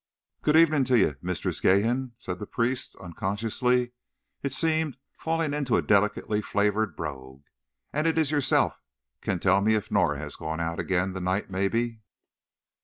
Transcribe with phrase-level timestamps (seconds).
[0.41, 3.91] "Good evening to ye, Mistress Geehan," said the priest, unconsciously,
[4.41, 7.43] it seemed, falling into a delicately flavoured brogue.
[7.93, 8.81] "And is it yourself
[9.21, 12.01] can tell me if Norah has gone out again, the night, maybe?"